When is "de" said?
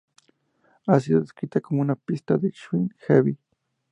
2.35-2.51